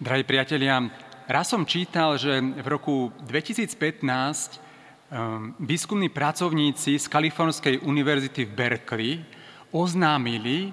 [0.00, 0.80] Drahí priatelia,
[1.28, 9.20] raz som čítal, že v roku 2015 um, výskumní pracovníci z Kalifornskej univerzity v Berkeley
[9.68, 10.72] oznámili,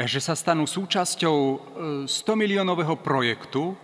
[0.00, 1.36] že sa stanú súčasťou
[2.08, 3.76] 100 e, miliónového projektu,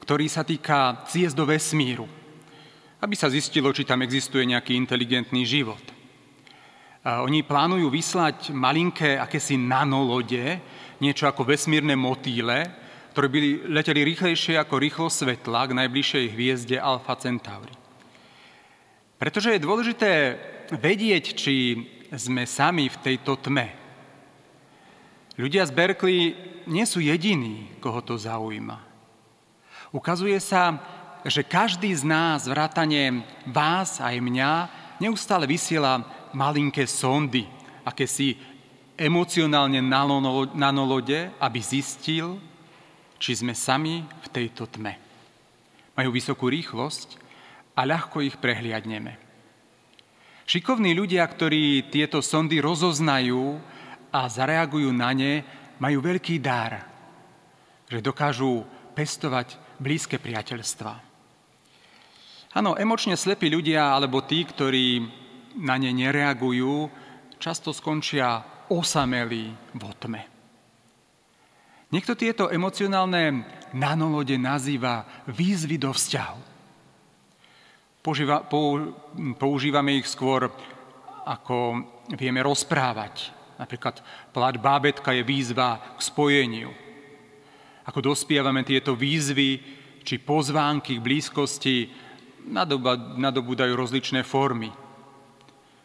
[0.00, 2.08] ktorý sa týka ciest do vesmíru,
[3.04, 5.84] aby sa zistilo, či tam existuje nejaký inteligentný život.
[7.04, 10.56] Oni plánujú vyslať malinké akési nanolode,
[11.04, 12.80] niečo ako vesmírne motýle,
[13.12, 13.38] ktoré by
[13.68, 17.76] leteli rýchlejšie ako rýchlo svetla k najbližšej hviezde Alfa Centauri.
[19.20, 20.12] Pretože je dôležité
[20.72, 21.76] vedieť, či
[22.16, 23.68] sme sami v tejto tme.
[25.36, 26.32] Ľudia z Berkeley
[26.64, 28.80] nie sú jediní, koho to zaujíma.
[29.92, 30.80] Ukazuje sa,
[31.28, 34.52] že každý z nás, vrátane vás aj mňa,
[35.04, 36.00] neustále vysiela
[36.32, 37.44] malinké sondy,
[37.84, 38.40] aké si
[38.96, 39.84] emocionálne
[40.56, 42.40] nanolode, aby zistil,
[43.22, 44.98] či sme sami v tejto tme.
[45.94, 47.22] Majú vysokú rýchlosť
[47.78, 49.14] a ľahko ich prehliadneme.
[50.42, 53.62] Šikovní ľudia, ktorí tieto sondy rozoznajú
[54.10, 55.46] a zareagujú na ne,
[55.78, 56.82] majú veľký dar,
[57.86, 58.66] že dokážu
[58.98, 60.92] pestovať blízke priateľstva.
[62.58, 64.98] Áno, emočne slepí ľudia alebo tí, ktorí
[65.62, 66.90] na ne nereagujú,
[67.38, 70.31] často skončia osamelí v tme.
[71.92, 73.44] Niekto tieto emocionálne
[73.76, 76.40] nanolode nazýva výzvy do vzťahu.
[78.00, 78.96] Používa, pou,
[79.36, 80.48] používame ich skôr,
[81.28, 81.84] ako
[82.16, 83.30] vieme rozprávať.
[83.60, 84.00] Napríklad
[84.32, 86.72] plač bábetka je výzva k spojeniu.
[87.84, 89.60] Ako dospievame tieto výzvy
[90.02, 91.92] či pozvánky k blízkosti,
[93.20, 94.72] nadobúdajú rozličné formy.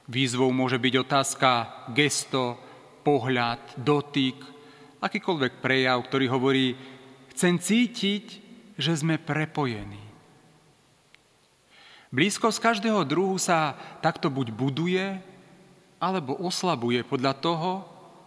[0.08, 1.50] Výzvou môže byť otázka,
[1.92, 2.58] gesto,
[3.04, 4.57] pohľad, dotyk,
[5.02, 6.74] akýkoľvek prejav, ktorý hovorí,
[7.34, 8.26] chcem cítiť,
[8.78, 10.02] že sme prepojení.
[12.08, 15.06] Blízkosť každého druhu sa takto buď buduje,
[15.98, 17.72] alebo oslabuje podľa toho,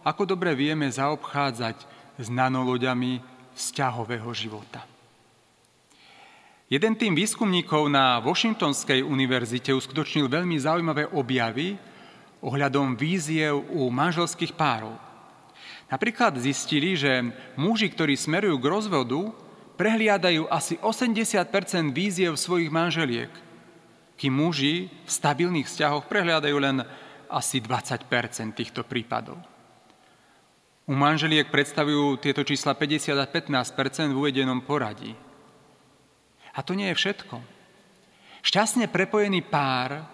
[0.03, 1.77] ako dobre vieme zaobchádzať
[2.19, 3.23] s nanoloďami
[3.55, 4.83] vzťahového života.
[6.71, 11.75] Jeden tým výskumníkov na Washingtonskej univerzite uskutočnil veľmi zaujímavé objavy
[12.39, 14.95] ohľadom víziev u manželských párov.
[15.91, 19.19] Napríklad zistili, že muži, ktorí smerujú k rozvodu,
[19.75, 23.27] prehliadajú asi 80% víziev svojich manželiek,
[24.15, 26.79] kým muži v stabilných vzťahoch prehliadajú len
[27.27, 28.07] asi 20%
[28.55, 29.35] týchto prípadov.
[30.87, 35.11] U manželiek predstavujú tieto čísla 50 a 15% v uvedenom poradí.
[36.55, 37.35] A to nie je všetko.
[38.47, 40.07] Šťastne prepojený pár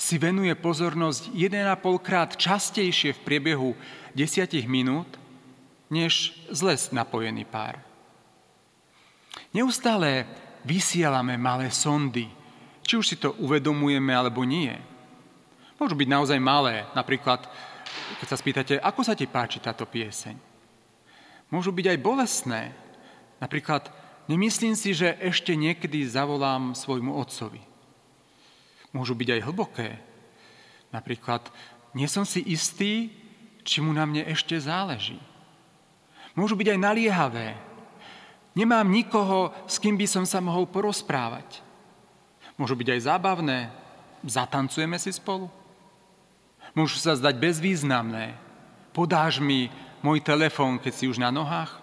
[0.00, 3.70] si venuje pozornosť 1,5 krát častejšie v priebehu
[4.16, 5.19] 10 minút,
[5.90, 7.82] než zle napojený pár.
[9.50, 10.26] Neustále
[10.62, 12.30] vysielame malé sondy,
[12.86, 14.72] či už si to uvedomujeme alebo nie.
[15.74, 17.44] Môžu byť naozaj malé, napríklad,
[18.22, 20.38] keď sa spýtate, ako sa ti páči táto pieseň.
[21.50, 22.62] Môžu byť aj bolestné,
[23.42, 23.90] napríklad,
[24.30, 27.58] Nemyslím si, že ešte niekedy zavolám svojmu otcovi.
[28.94, 29.98] Môžu byť aj hlboké.
[30.94, 31.50] Napríklad,
[31.98, 33.10] nie som si istý,
[33.66, 35.18] či mu na mne ešte záleží.
[36.34, 37.48] Môžu byť aj naliehavé.
[38.54, 41.62] Nemám nikoho, s kým by som sa mohol porozprávať.
[42.58, 43.58] Môžu byť aj zábavné.
[44.26, 45.48] Zatancujeme si spolu.
[46.76, 48.36] Môžu sa zdať bezvýznamné.
[48.92, 49.70] Podáš mi
[50.02, 51.80] môj telefón, keď si už na nohách?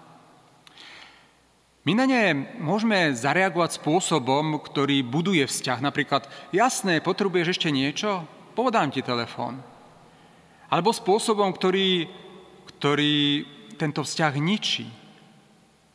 [1.87, 5.79] My na ne môžeme zareagovať spôsobom, ktorý buduje vzťah.
[5.79, 8.27] Napríklad, jasné, potrebuješ ešte niečo?
[8.59, 9.63] Podám ti telefón.
[10.67, 12.11] Alebo spôsobom, ktorý,
[12.75, 13.47] ktorý
[13.77, 14.89] tento vzťah ničí.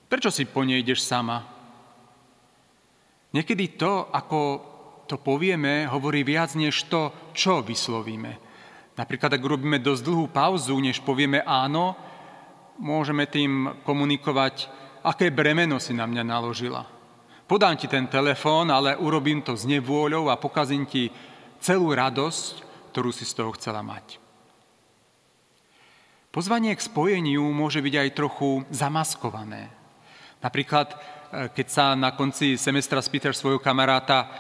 [0.07, 1.43] Prečo si po nej ideš sama?
[3.35, 4.41] Niekedy to, ako
[5.11, 8.39] to povieme, hovorí viac než to, čo vyslovíme.
[8.95, 11.97] Napríklad, ak robíme dosť dlhú pauzu, než povieme áno,
[12.79, 16.87] môžeme tým komunikovať aké bremeno si na mňa naložila.
[17.51, 21.11] Podám ti ten telefón, ale urobím to s nevôľou a pokazím ti
[21.59, 22.55] celú radosť,
[22.95, 24.22] ktorú si z toho chcela mať.
[26.33, 29.69] Pozvanie k spojeniu môže byť aj trochu zamaskované.
[30.41, 30.97] Napríklad, e,
[31.53, 34.33] keď sa na konci semestra spýtaš svojho kamaráta,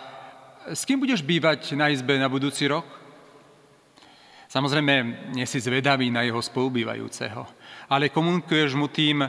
[0.73, 2.89] s kým budeš bývať na izbe na budúci rok?
[4.49, 7.45] Samozrejme, nie si zvedavý na jeho spolubývajúceho,
[7.93, 9.29] ale komunikuješ mu tým,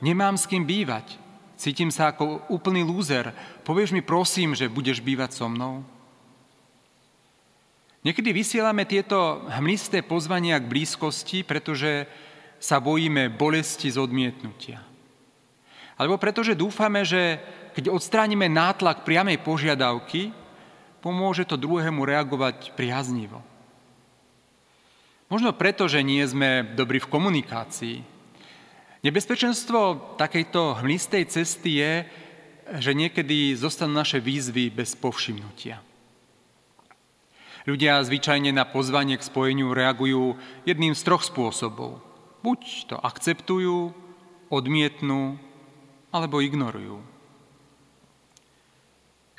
[0.00, 1.20] Nemám s kým bývať.
[1.60, 3.36] Cítim sa ako úplný lúzer.
[3.68, 5.84] Povieš mi prosím, že budeš bývať so mnou?
[8.00, 12.08] Niekedy vysielame tieto hmlisté pozvania k blízkosti, pretože
[12.56, 14.80] sa bojíme bolesti z odmietnutia.
[16.00, 17.36] Alebo pretože dúfame, že
[17.76, 20.32] keď odstránime nátlak priamej požiadavky,
[21.04, 23.44] pomôže to druhému reagovať priaznivo.
[25.28, 27.96] Možno preto, že nie sme dobrí v komunikácii.
[29.04, 31.92] Nebezpečenstvo takejto hmlistej cesty je,
[32.80, 35.89] že niekedy zostanú naše výzvy bez povšimnutia.
[37.68, 42.00] Ľudia zvyčajne na pozvanie k spojeniu reagujú jedným z troch spôsobov.
[42.40, 43.92] Buď to akceptujú,
[44.48, 45.36] odmietnú,
[46.08, 47.04] alebo ignorujú.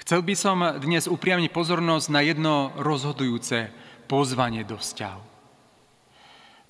[0.02, 3.70] Chcel by som dnes upriamiť pozornosť na jedno rozhodujúce
[4.06, 5.24] pozvanie do vzťahu.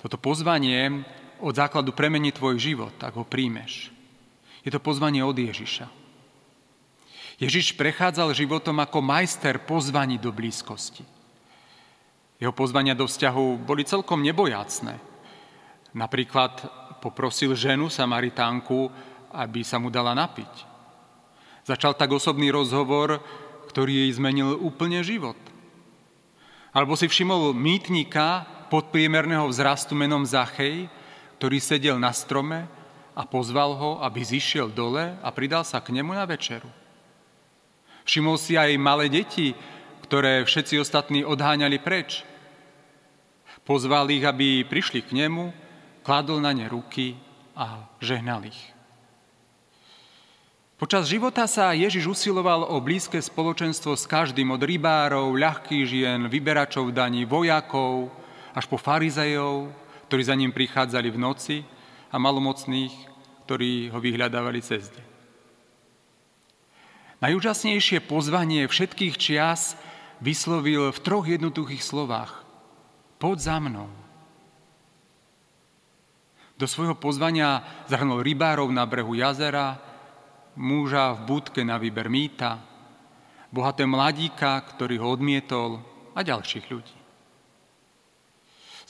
[0.04, 1.06] Toto pozvanie
[1.42, 3.90] od základu premení tvoj život, ak ho príjmeš.
[4.62, 5.90] Je to pozvanie od Ježiša.
[7.42, 11.02] Ježiš prechádzal životom ako majster pozvaní do blízkosti.
[12.42, 14.98] Jeho pozvania do vzťahu boli celkom nebojacné.
[15.94, 16.58] Napríklad
[16.98, 18.90] poprosil ženu Samaritánku,
[19.30, 20.50] aby sa mu dala napiť.
[21.62, 23.22] Začal tak osobný rozhovor,
[23.70, 25.38] ktorý jej zmenil úplne život.
[26.74, 28.42] Alebo si všimol mýtnika,
[28.74, 30.90] podpriemerného vzrastu menom Zachej,
[31.38, 32.66] ktorý sedel na strome
[33.14, 36.66] a pozval ho, aby zišiel dole a pridal sa k nemu na večeru.
[38.02, 39.54] Všimol si aj malé deti,
[40.10, 42.31] ktoré všetci ostatní odháňali preč.
[43.62, 45.54] Pozval ich, aby prišli k nemu,
[46.02, 47.14] kladol na ne ruky
[47.54, 48.58] a žehnal ich.
[50.82, 56.90] Počas života sa Ježiš usiloval o blízke spoločenstvo s každým od rybárov, ľahkých žien, vyberačov
[56.90, 58.10] daní, vojakov,
[58.50, 59.70] až po farizejov,
[60.10, 61.56] ktorí za ním prichádzali v noci
[62.10, 62.90] a malomocných,
[63.46, 65.06] ktorí ho vyhľadávali cez deň.
[67.22, 69.78] Najúžasnejšie pozvanie všetkých čias
[70.18, 72.41] vyslovil v troch jednoduchých slovách.
[73.22, 73.86] Poď za mnou.
[76.58, 79.78] Do svojho pozvania zahrnul rybárov na brehu jazera,
[80.58, 82.58] muža v budke na výber mýta,
[83.54, 85.78] bohaté mladíka, ktorý ho odmietol
[86.18, 86.96] a ďalších ľudí.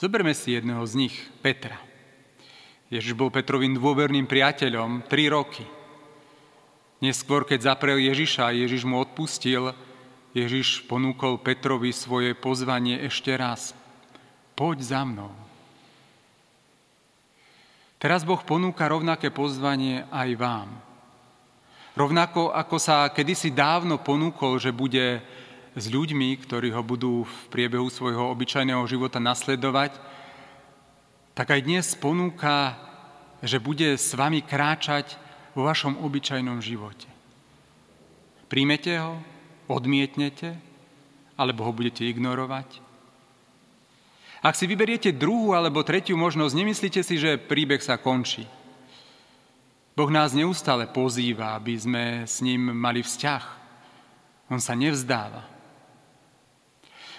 [0.01, 1.77] Zoberme si jedného z nich, Petra.
[2.89, 5.69] Ježiš bol Petrovým dôverným priateľom tri roky.
[7.05, 9.77] Neskôr, keď zaprel Ježiša Ježiš mu odpustil,
[10.33, 13.77] Ježiš ponúkol Petrovi svoje pozvanie ešte raz.
[14.53, 15.33] Poď za mnou.
[18.03, 20.69] Teraz Boh ponúka rovnaké pozvanie aj vám.
[21.95, 25.23] Rovnako ako sa kedysi dávno ponúkol, že bude
[25.73, 29.97] s ľuďmi, ktorí ho budú v priebehu svojho obyčajného života nasledovať,
[31.33, 32.77] tak aj dnes ponúka,
[33.41, 35.17] že bude s vami kráčať
[35.57, 37.09] vo vašom obyčajnom živote.
[38.53, 39.17] Príjmete ho,
[39.69, 40.61] odmietnete,
[41.41, 42.92] alebo ho budete ignorovať?
[44.43, 48.43] Ak si vyberiete druhú alebo tretiu možnosť, nemyslíte si, že príbeh sa končí.
[49.95, 53.45] Boh nás neustále pozýva, aby sme s ním mali vzťah.
[54.51, 55.47] On sa nevzdáva.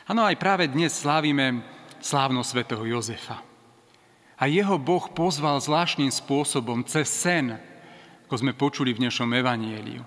[0.04, 1.64] Áno, aj práve dnes slávime
[2.04, 3.40] slávno svätého Jozefa.
[4.36, 7.56] A jeho Boh pozval zvláštnym spôsobom cez sen,
[8.28, 10.04] ako sme počuli v dnešnom evanieliu.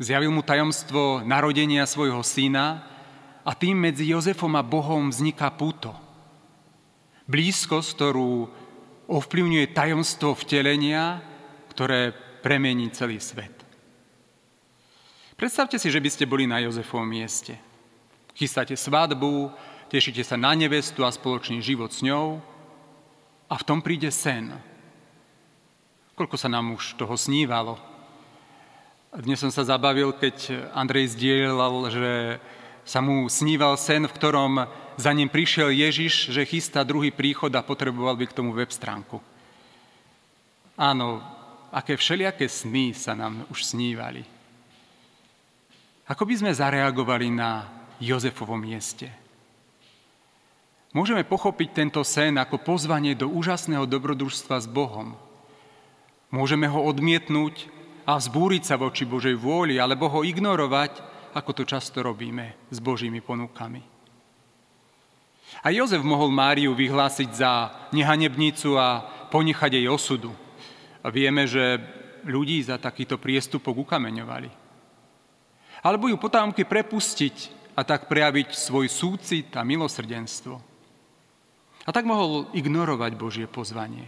[0.00, 2.80] Zjavil mu tajomstvo narodenia svojho syna
[3.44, 5.92] a tým medzi Jozefom a Bohom vzniká puto.
[7.30, 8.32] Blízkosť, ktorú
[9.10, 11.22] ovplyvňuje tajomstvo vtelenia,
[11.72, 13.54] ktoré premení celý svet.
[15.34, 17.56] Predstavte si, že by ste boli na Jozefovom mieste–
[18.40, 19.50] Chystáte svadbu,
[19.90, 22.38] tešíte sa na nevestu a spoločný život s ňou
[23.50, 24.54] a v tom príde sen.
[26.14, 27.76] Koľko sa nám už toho snívalo.
[29.12, 32.12] Dnes som sa zabavil, keď Andrej zdieľal, že
[32.84, 34.52] sa mu sníval sen, v ktorom
[35.00, 39.20] za ním prišiel Ježiš, že chystá druhý príchod a potreboval by k tomu web stránku.
[40.76, 41.20] Áno,
[41.72, 44.24] aké všelijaké sny sa nám už snívali.
[46.10, 47.68] Ako by sme zareagovali na
[48.02, 49.12] Jozefovom mieste.
[50.90, 55.14] Môžeme pochopiť tento sen ako pozvanie do úžasného dobrodružstva s Bohom.
[56.34, 57.70] Môžeme ho odmietnúť
[58.02, 60.98] a vzbúriť sa voči Božej vôli, alebo ho ignorovať,
[61.34, 63.82] ako to často robíme s Božími ponukami.
[65.62, 67.52] A Jozef mohol Máriu vyhlásiť za
[67.90, 70.30] nehanebnicu a ponechať jej osudu.
[71.02, 71.80] A vieme, že
[72.22, 74.50] ľudí za takýto priestupok ukameňovali.
[75.82, 77.36] Alebo ju potámky prepustiť
[77.74, 80.54] a tak prejaviť svoj súcit a milosrdenstvo.
[81.88, 84.06] A tak mohol ignorovať Božie pozvanie.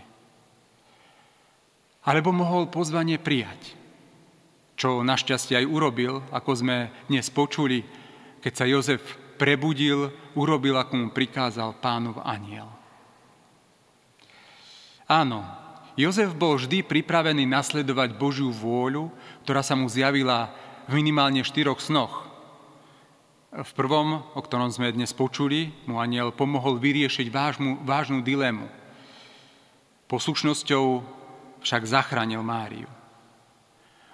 [2.05, 3.79] Alebo mohol pozvanie prijať,
[4.77, 6.77] čo našťastie aj urobil, ako sme
[7.07, 7.85] dnes počuli,
[8.43, 9.03] keď sa Jozef
[9.37, 12.71] prebudil, urobil, ako mu prikázal pánov aniel.
[15.11, 15.45] Áno,
[15.93, 19.13] Jozef bol vždy pripravený nasledovať Božiu vôľu,
[19.45, 20.49] ktorá sa mu zjavila
[20.89, 22.25] v minimálne štyroch snoch.
[23.53, 28.65] V prvom, o ktorom sme dnes počuli, mu aniel pomohol vyriešiť vážnu, vážnu dilemu.
[30.09, 31.05] Poslušnosťou
[31.61, 32.89] však zachránil Máriu.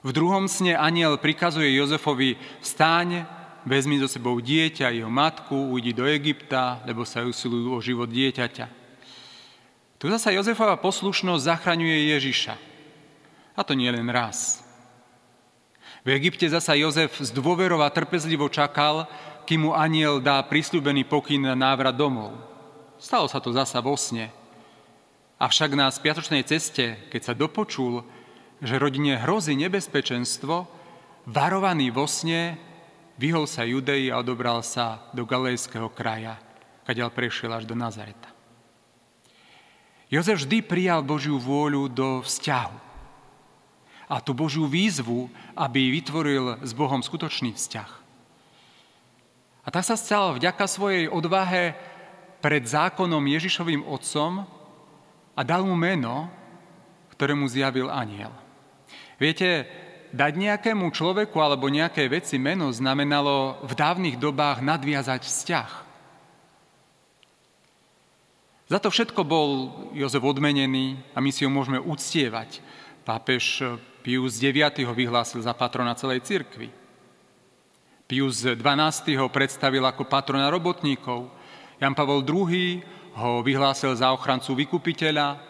[0.08, 3.28] V druhom sne aniel prikazuje Jozefovi vstáň,
[3.68, 8.72] vezmi so sebou dieťa, jeho matku, ujdi do Egypta, lebo sa usilujú o život dieťaťa.
[10.00, 12.56] Tu zasa Jozefova poslušnosť zachraňuje Ježiša.
[13.52, 14.64] A to nie len raz.
[16.00, 19.04] V Egypte zasa Jozef z dôverova trpezlivo čakal,
[19.44, 22.32] kým mu aniel dá prisľúbený pokyn na návrat domov.
[22.96, 24.32] Stalo sa to zasa vo sne.
[25.36, 28.08] Avšak na spiatočnej ceste, keď sa dopočul,
[28.58, 30.66] že rodine hrozí nebezpečenstvo,
[31.28, 32.58] varovaný vo sne,
[33.18, 36.38] vyhol sa Judei a odobral sa do galejského kraja,
[36.86, 38.30] kadeľ prešiel až do Nazareta.
[40.08, 42.88] Jozef vždy prijal Božiu vôľu do vzťahu.
[44.08, 47.90] A tú Božiu výzvu, aby vytvoril s Bohom skutočný vzťah.
[49.62, 51.76] A tak sa stal vďaka svojej odvahe
[52.40, 54.48] pred zákonom Ježišovým otcom
[55.36, 56.32] a dal mu meno,
[57.12, 58.32] ktoré mu zjavil aniel.
[59.18, 59.66] Viete,
[60.14, 65.70] dať nejakému človeku alebo nejaké veci meno znamenalo v dávnych dobách nadviazať vzťah.
[68.68, 72.60] Za to všetko bol Jozef odmenený a my si ho môžeme uctievať.
[73.02, 73.64] Pápež
[74.04, 76.68] Pius IX ho vyhlásil za patrona celej cirkvi.
[78.08, 81.28] Pius XII ho predstavil ako patrona robotníkov.
[81.80, 82.80] Jan Pavel II
[83.16, 85.40] ho vyhlásil za ochrancu vykupiteľa.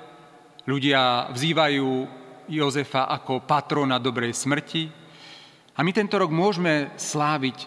[0.67, 2.18] Ľudia vzývajú
[2.49, 4.89] Jozefa ako patrona dobrej smrti.
[5.77, 7.67] A my tento rok môžeme sláviť e,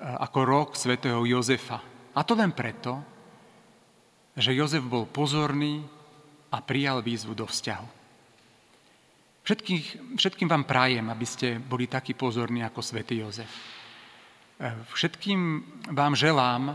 [0.00, 1.82] ako rok svätého Jozefa.
[2.16, 3.02] A to len preto,
[4.32, 5.84] že Jozef bol pozorný
[6.54, 7.88] a prijal výzvu do vzťahu.
[9.46, 13.50] Všetkých, všetkým vám prajem, aby ste boli takí pozorní ako svätý Jozef.
[14.56, 15.40] E, všetkým
[15.92, 16.72] vám želám,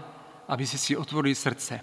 [0.51, 1.79] aby ste si otvorili srdce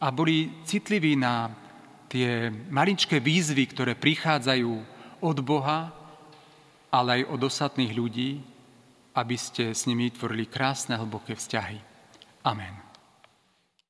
[0.00, 1.65] a boli citliví na
[2.06, 4.72] tie maličké výzvy, ktoré prichádzajú
[5.20, 5.90] od Boha,
[6.94, 8.40] ale aj od ostatných ľudí,
[9.16, 11.78] aby ste s nimi tvorili krásne, hlboké vzťahy.
[12.46, 12.85] Amen.